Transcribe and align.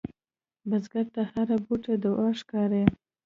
بزګر 0.69 1.05
ته 1.15 1.21
هره 1.31 1.57
بوټۍ 1.65 1.95
دعا 2.03 2.29
ښکاري 2.39 2.83